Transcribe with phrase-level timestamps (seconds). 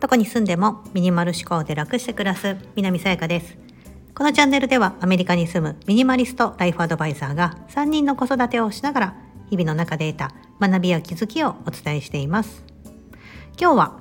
[0.00, 3.56] どこに住んでもミニマル思考で楽して暮らす南さやかです。
[4.14, 9.16] このチャンネルではアメリカに住むミニマリストライフアドバイザーが3人の子育てをしながら
[9.50, 12.64] 日々の中で得た学びや気づきをお伝えしています。
[13.60, 14.00] 今日は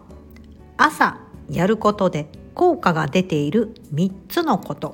[0.77, 1.19] 朝
[1.49, 4.93] やることで効果が出ている3つのこと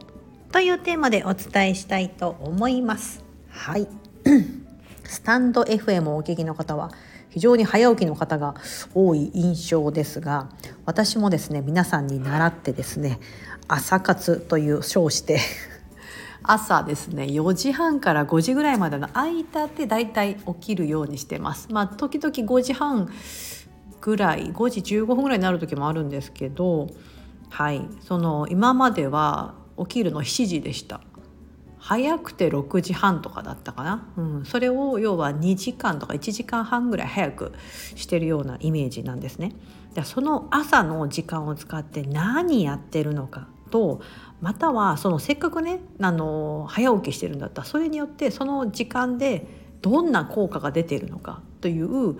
[0.52, 3.24] というテーマでお伝えしたいと思います。
[3.50, 3.88] はい。
[5.04, 6.92] スタンド FM をお聞きの方は
[7.30, 8.56] 非常に早起きの方が
[8.94, 10.50] 多い印象ですが
[10.86, 13.20] 私もですね皆さんに習ってですね
[13.68, 15.40] 朝活という称して
[16.44, 21.68] 朝ですね4時半から5時ぐらいまでの間でだいたい起きるようにしてます。
[21.72, 23.10] まあ時々5時半
[24.02, 26.88] ぐらい5時15分ぐらいになる時もあるんですけど
[27.50, 31.02] はいその今までは起きるの7時でした
[31.82, 37.54] 早くて6時半とかだったかな、うん、それを要は2時間とか1時間半ぐらい早く
[37.96, 39.54] してるようなイメージなんですね。
[39.96, 44.02] でその朝の時間を使って何やってるのかと
[44.42, 49.48] またはそのせっかくねあの早起きしてるんだったらそれによってその時間で
[49.82, 52.18] どんな効果が出ているのかという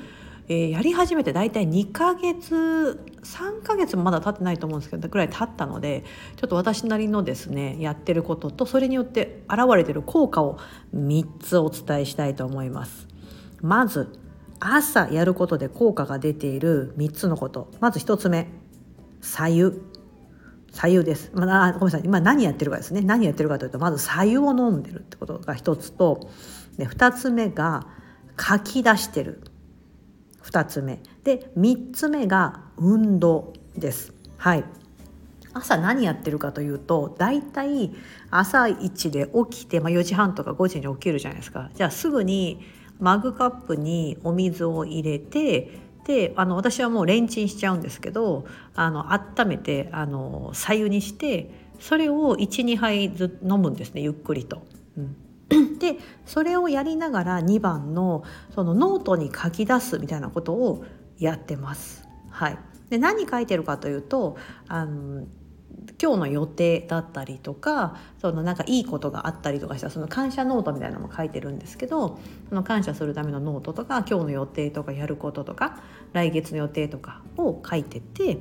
[0.48, 6.04] えー、やり始めて大体2ヶ月3ヶ月もまだ経ってないと思うんですけどぐらい経ったので
[6.36, 10.58] ちょっと私なりのですねやってることとそれによって現れてる効果を
[10.96, 13.08] 3つお伝えしたいと思います。
[13.62, 14.20] まず
[14.60, 17.72] 朝やることで効果が出ている3つのこと。
[17.80, 18.48] まず1つ目
[19.22, 19.72] 左右。
[20.74, 22.02] 左右です、まあ、ごめんなさい。
[22.06, 23.02] 今何やってるかですね。
[23.02, 26.30] 何やってるかというとまず左右を飲んでるってことが1つと
[26.78, 27.88] で2つ目が
[28.40, 29.42] 書き出してる。
[30.44, 34.14] 2つ目で3つ目が運動です。
[34.38, 34.64] はい
[35.54, 37.92] 朝何やってるかというと大体
[38.30, 42.62] 朝一で起きて、まあ、4時半とか5時に起きるじゃないですかじゃあすぐに
[43.00, 48.46] マグカップにお水を入れてであの私はもうレンチンしちゃうんですけど
[48.76, 54.64] あの温めてあの白湯にしてそれを12杯ずつ飲むんですねゆっくりと。
[54.98, 55.16] うん
[55.80, 58.24] でそれをやりながら2番の
[58.54, 60.86] そのノートに書き出すみたいなことを
[61.18, 62.08] やってます。
[62.30, 62.58] はい、
[62.90, 65.26] で何書いてるかというとあの
[66.02, 72.20] 今日の予定だったりとかそのなんかいいことがあったりとかしたその感謝ノートみたいなのも書いてるんですけど
[72.50, 75.82] その感謝するためのノートとか今日の予定とかやることとか
[76.14, 78.40] 来月の予定とかを書いてて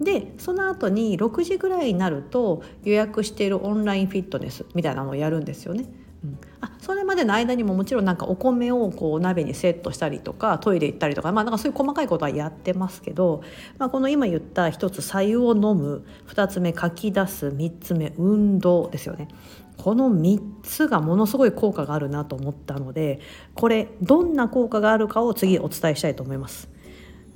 [0.00, 5.86] でその後に6時ぐらいになると予約しているオンラインフィットネスみたいなのをやるんですよね。
[6.24, 13.42] うん、あそれまでの間にももちろんなんかお米をこう鍋にセットしたりとかトイレ行ったりとか,、まあ、なんかそういう細かいことはやってますけど、
[13.78, 19.28] まあ、この今言った一つ白湯を飲む2つ目書き出す3つ目運動ですよね。
[19.76, 23.20] この3つがものすごい効果があるなと思ったので
[23.54, 26.68] これどんな効果があるかを次お伝えしたいと思います。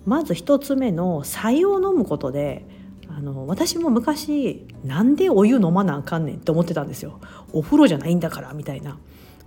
[0.04, 2.66] まず1つ目の白湯を飲むことで
[3.14, 7.20] あの私も昔なんでお湯飲まなあかんねんって思ってたんですよ。
[7.52, 8.98] お風呂じゃないんだからみたいな。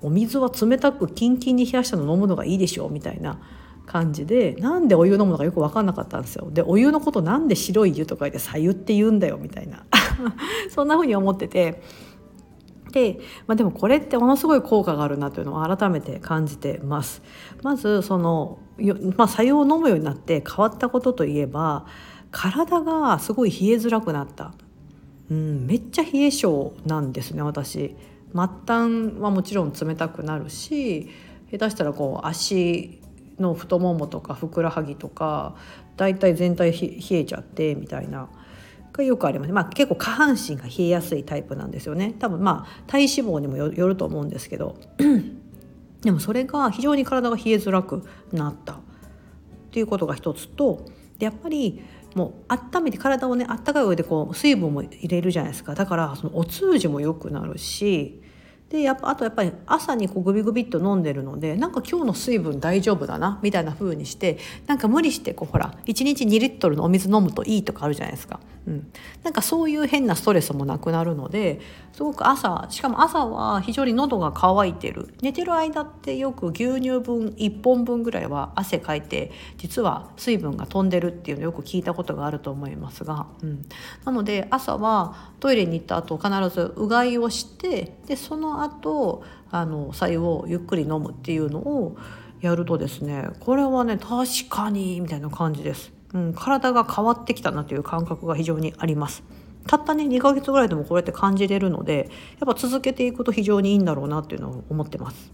[0.02, 3.40] お水は冷たくキンキンに冷やしたの飲むのがいいでしょみたいな
[3.88, 6.50] 感じでなんでお湯飲むのかよく分かんなかったんですよ。
[6.52, 9.86] でお湯のことなんで白い湯とかで白湯って言うんだよみたいな。
[10.70, 11.82] そんな風に思ってて。
[12.92, 17.22] で、まあ、でもこれってものすごい効果があるなというのを改めて感じてます。
[17.62, 18.60] まずその、
[19.18, 21.86] まあ、白湯を飲むようになって変わったことといえば
[22.32, 24.54] 体がすごい冷えづらくなった、
[25.30, 27.96] うん、めっちゃ冷え性なんですね私。
[28.34, 31.10] 末端はもちろん冷たくなるし
[31.52, 33.00] 下手したらこう足
[33.40, 35.56] の太ももとかふくらはぎとか
[35.96, 38.30] だいたい全体冷えちゃってみたいな。
[38.98, 42.14] がよくあります、まあ、結構下半身が冷えやすいタイプなんですよね。
[42.18, 44.78] 多分まあ体脂肪にもよると思うんですけど。
[46.02, 48.74] でもそれが非常に体が冷えづらくなった。
[48.74, 48.78] っ
[49.72, 50.86] ていうことが一つと
[51.18, 51.82] でやっぱり
[52.16, 55.76] もう温めて体をねあったかい上でこう水分も入れるじゃないですか。
[55.76, 58.22] だからそのお通じも良くなるし
[58.70, 68.92] でやっぱあとやっぱり朝にこうグビグビっと飲んでるのでなんか今日の水分大丈夫だなみたいな風にしてなんか無理してこうほら1日2リットルのお水飲むといいとかあるじゃないですか、うん、
[69.24, 71.62] なんかそういう変なストレスもなくなるので
[71.94, 75.14] すごく朝しかも朝は非常に喉が渇いてる。
[75.22, 83.62] 寝てる間ってよく牛乳分1本分ぐらいは汗かいて実は水分が飛んでるっていうのよく聞いたことがあると思いますが、うん、
[84.04, 91.98] なので朝はトイレに行った後必ずうがいをしてでその後あの白湯をゆっくり飲むっていうのを
[92.42, 99.24] やるとですねこれはね確かにみたいな感じです、うん、体が変わってきたなという感覚が非常にあります。
[99.68, 102.10] たったね2ヶ月ぐらいでもこうやって感じれるので
[102.40, 105.32] やっぱ続けていくと非常にいいんだろうなっていうのを思ってます。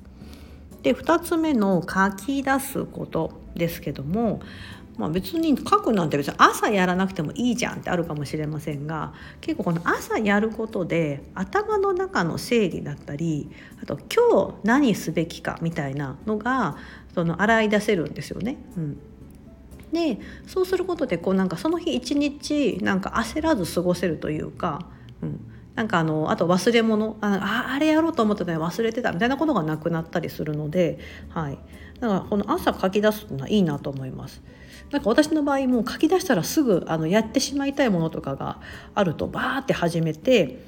[0.83, 4.39] で2つ目の書き出すことですけども
[5.01, 13.49] まあ、別に書くなんて別に朝やらなくてもいいじゃんってあるかもしれませんが結構この朝やることで頭の中の整理だったり
[13.81, 16.77] あと今日何すべきかみたいなのが
[17.15, 18.57] その洗い出せるんですよね。
[18.77, 18.97] うん
[19.91, 24.85] でそうすることでこうなんかその日一日なんか焦らず過ごせるというか、
[25.21, 25.41] うん、
[25.75, 31.57] なんかあのあと忘れ物ああれやろうと思ってたのに忘れてたみたいなことがなくなったりするので、はい、
[31.99, 34.41] だからこの朝書き出すのはいいなと思います。
[34.91, 38.59] なんか私の場合もう書き出したらすぐあのやってしまいたいものとかが
[38.93, 40.59] あるとバーって始めて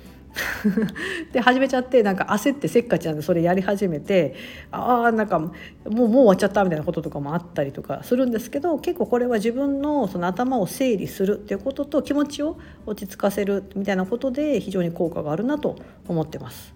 [1.32, 4.36] で始めちゃってなんか焦ってせっかちなんでそれやり始めて
[4.72, 5.52] ああなんかも
[5.86, 15.76] うもう終わっちゃったみたいなこととかもあったりとかするんですけど結構これは自分のその頭を整理するっていうことと気持ちを落ち着かせるみたいなことで非常に効果があるなと
[16.08, 16.74] 思ってます。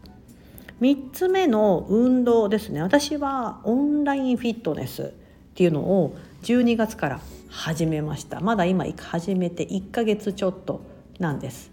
[0.81, 2.83] 3つ目の運動ですね。
[2.83, 5.09] 私はオンラインフィットネスっ
[5.56, 7.19] ていうのを12月から
[7.50, 8.39] 始めました。
[8.42, 10.81] まだ今始めて1ヶ月ちょっと
[11.18, 11.71] なんです。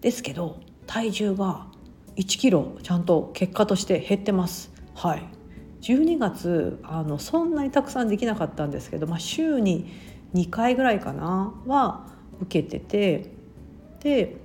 [0.00, 1.66] ですけど体重が
[2.16, 4.72] 1キロちゃんと結果として減ってます。
[4.94, 5.22] はい。
[5.82, 9.90] 12月あのそんなにたくさんできなかったんですけど、まあ、週に
[10.34, 12.06] 2回ぐらいかなは
[12.40, 13.30] 受けてて
[14.00, 14.36] で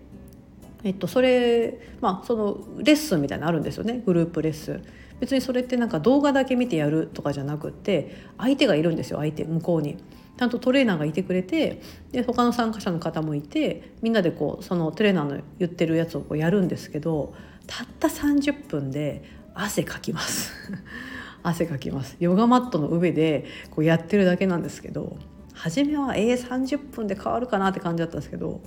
[0.84, 4.02] えっと、それまあそのレッスンみたいなのあるんですよね。
[4.06, 4.84] グループレッスン。
[5.20, 9.98] 別にそれってなんか動画だけ見てやるとかじゃなくって相手がいるんですよ相手向こうに。
[10.40, 11.82] ちゃんとトレーナーがいてくれて
[12.14, 17.34] で他の参加者の方もいてみんなでこうそのトレーナーの言ってるやつをこうやるんですけど
[17.68, 19.22] たった30分で
[19.54, 20.54] 汗かきます。
[21.44, 22.16] 汗かきます。
[22.22, 25.18] ヨガマットの上でこうやってるだけなんですけど
[25.54, 28.62] 初めはえー、30分で変わるかなって感じだったんですけど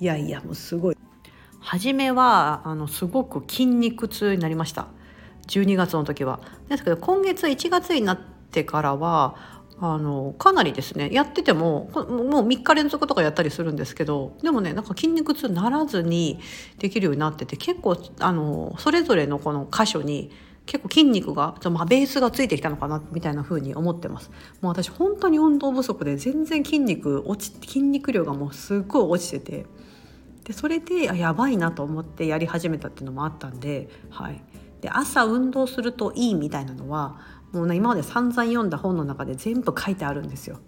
[0.00, 0.96] いやいやもうすごい。
[1.60, 4.88] 初めはあのすごく筋肉痛になりました。
[5.48, 6.40] 12月の時は。
[6.70, 8.18] ですけど今月1月になっ
[8.50, 16.40] てからはあのかなりですねやっててももう3日連続とかやったりするんですけどでもねなんか筋肉痛ならずに
[16.78, 20.32] できるようになってて結構あのそれぞれのこの箇所に
[20.66, 24.30] 結構筋肉が、まあ、ベースがついてきたのかなみたいな風に思ってます。
[24.60, 29.66] もう私本当に運動不足で全然筋肉落ち筋肉量がもうすっごい落ちてて
[30.44, 34.42] でそれであやばいなと思ってやり始めたっていうのもあったんで,、はい、
[34.80, 37.18] で朝運動するといいみたいなのは
[37.52, 40.60] もうね今まで散々読んだ本の中で全部書いてあるんですよ。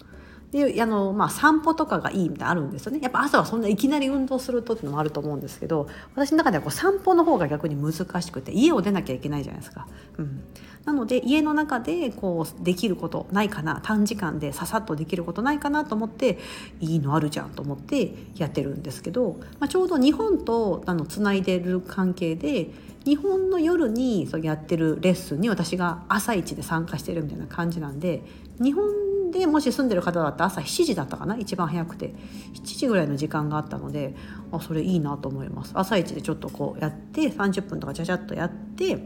[0.51, 9.87] であの、まあ、散歩とかがいいみたいなあるんですよねやっぱ朝はそんないきなり運動するとっていうのもあると思うんですけど私の中ではこう散歩の方が逆に難しくて家を出なきゃいけないじゃないですか。
[10.17, 10.43] うん、
[10.83, 16.37] なので家の中でこうできることないかな短時間でささっとできることないかなと思って
[16.81, 22.71] いいのあるじゃんと思ってやってるんですけど、まあ、ちょうど日本とあのつないでる関係で
[23.05, 28.21] 日本の夜にそうやってるレッスンに私が朝一で参加してるみたいな感じなんで
[28.59, 31.37] 日本でもし住んでる方だったら朝7時だったかな？
[31.37, 32.13] 一番早くて。
[32.53, 34.15] 7時ぐらいの時間があったので
[34.51, 35.71] あそれいいなと思います。
[35.73, 38.99] 朝一でちょっとこうやって30分とかちゃちゃっとやって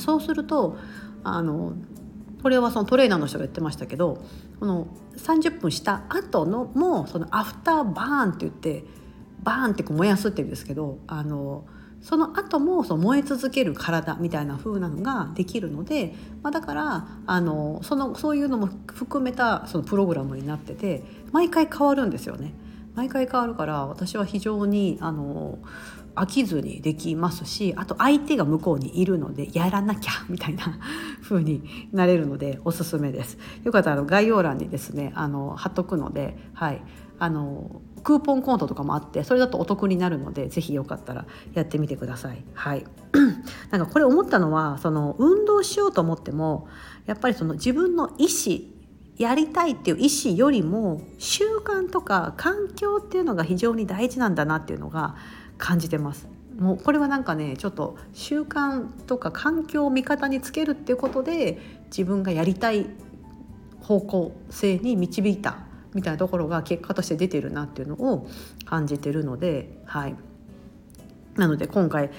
[0.00, 0.76] そうすると
[1.24, 1.74] あの
[2.42, 4.22] これはそのトレーナーの人が言ってましたけど
[4.60, 8.84] この30分した後のもそのアフターバーンって言って
[9.42, 11.64] バーンってこう燃やすって言うんですけどあの
[12.02, 22.54] その後もその燃え続ける体みたいな風なのができるので、まあ、だからあのそのそういうのも含めたそのプログラムになってて毎回変わるんですよね。
[22.94, 25.58] 毎回変わるから私は非常にあの
[26.16, 30.80] 飽きずにできますしあと相手が向こうにいるのでやらなきゃみたいな
[31.22, 33.38] 風になれるのでおすすめです。
[33.62, 36.82] よかったら概要欄にですねあの貼っとくので、はい、
[37.18, 42.44] あのクーポンコードとかもあってそれだとお得になるので是非よかったらやってみてください。
[42.54, 42.84] はい、
[43.70, 46.68] なんかこれ思ったのはその運動しようと思っても
[47.06, 48.60] やっぱりその自分の意思
[49.16, 55.16] やりたいっていう意思よりも習慣とか環境っていうのが非常に大事なんだなっていうのが
[55.58, 56.28] 感じてます。
[56.58, 62.86] もうこれはなんかねちょっと習慣とか環境を味方につけるっていうことで自分がやりたい
[63.80, 68.28] 方向性に導いたみたいなところが結果として出てるなっていうのを
[68.64, 70.16] 感じてるのではい。
[71.36, 72.10] なので今回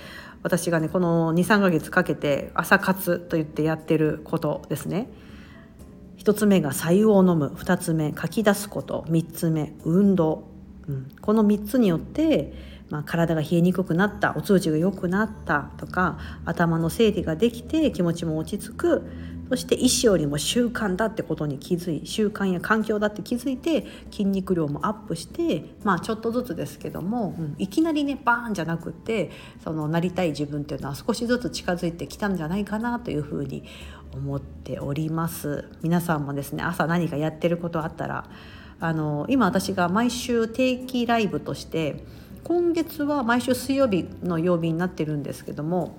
[0.44, 5.10] 私がねこの23ヶ月かけて朝活と言ってやってることですね。
[6.18, 7.48] 1つ目が白湯を飲む。
[7.48, 9.06] 2つ目書き出すこと。
[9.10, 10.50] 3つ目運動、
[10.88, 12.54] うん、この3つによって
[12.90, 14.34] まあ、体が冷えにくくなった。
[14.36, 19.12] お通じが良くなったとか頭の整理ができて気持ちも落ち着く、
[19.50, 29.32] そして意思よりも習慣だってことに気づい習慣や環境だって気づいて筋肉量もアップしてまあちょっとずつですけども、うん、いきなりねバーンじゃなくって
[29.64, 33.64] そのなりたい自分っていうのは少しずつ近づいてきたんじゃないかなというふうに
[34.14, 35.68] 思っております。
[35.82, 38.30] 皆さんもですね朝何かやってることあったら
[38.80, 42.04] あの今私が毎週定期ライブとして
[42.44, 45.98] 今月は毎週水曜日の曜日になってるんですけども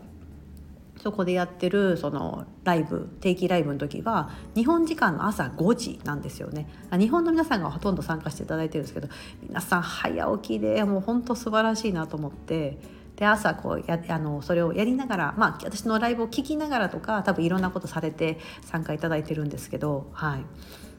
[1.02, 9.08] そこでやってるそのライブ定期ライブの時は日本時間の朝5時なんですよね日本の皆さんがほとんど参加していただいてるんですけど
[9.42, 12.78] 皆さん早起きでもう本当素晴らしいなと思って
[13.16, 20.44] で朝こうやあのそれをやりながら、まあ、私のライブを聞きながらとか多分いろんなことされて参加いただいてるんですけどはい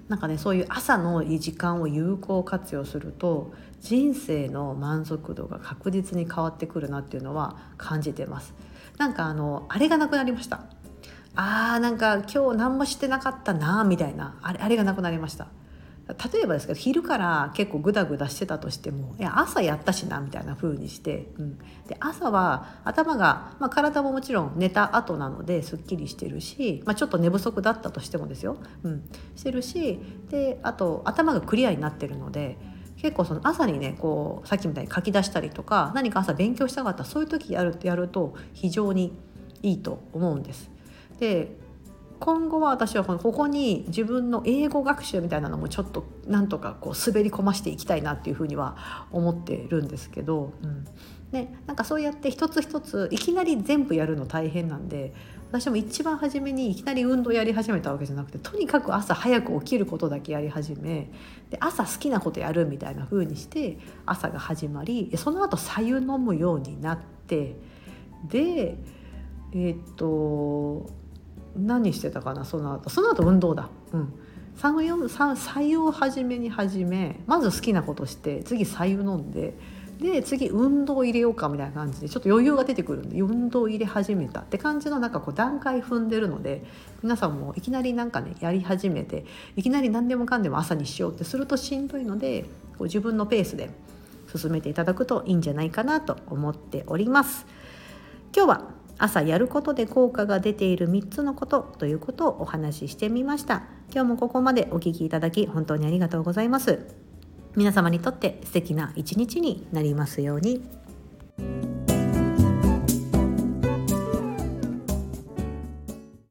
[0.07, 8.53] なんかねそういう朝の時間を有効活用すると人生の満足度が確実に変わってくるなっていうのは感じてます。
[8.97, 10.61] なんかあのあれがなくなりました。
[11.33, 14.37] あーなんか今日何もしてなかったなみたいな。
[14.41, 15.47] あれあれがなくなりました。
[16.33, 21.57] 例えばですけど昼から結構グダグダしてたとしてもいや朝やったしなみたいな風にして、うん、
[21.87, 32.57] で朝は頭が、まあ、体ももちろん寝た後なのですっきりしてるし、まあ、ちょっと寝不足だったとしてもですよ、うん、してるしであと頭がクリアになってるので
[33.01, 39.11] 結構その朝にねこうさっきみたいに書き出したりとか何か朝勉強したかったそういう時やるやると非常に
[39.63, 40.69] いいと思うんです。
[41.19, 41.55] で
[42.21, 50.85] 今後は私はここに自分の英語学習みたいなのもちょっとなんとかこう滑り込ましていきたいなっていうふうには思ってるんですけど、うん、
[51.31, 55.15] ね、なんかそうやって一つ一ついきなり全部やるの大変なんで
[55.49, 61.09] 私も一番初めにいきなり運動やり始めたわけじゃなくてとにかく朝早く起きることだけやり始め
[61.49, 67.55] で朝好きなことやるみたいな風にして朝が始まりその後白湯飲むようになって
[68.29, 68.77] で
[69.53, 71.00] えー、っと
[71.55, 73.69] 何してたかなその後その後運動だ。
[73.93, 74.13] うん
[74.53, 79.53] 白湯を初めに始めまず好きなことして次白湯飲んで
[80.01, 86.63] で次運動入れようかみたいな感じでちょっと余裕が出てくるんで運動入れ始めたって感じのなんかこう段階踏んでるので
[87.03, 92.43] 皆さんもいきなりなんかねやり始めていきなり何でもかんでも朝にしようってするとしんどいので
[92.77, 93.69] こう自分のペースで
[94.35, 97.45] 進めていただくといいんじゃないかなと思っております。
[98.35, 103.63] 今日は朝やることで効果が出ている3つのことということをお話ししてみました。
[103.91, 106.79] 今日もここまでお聴きいただき本当にありがとうございます。
[107.55, 110.61] 皆様にとって素敵な一日になりますように。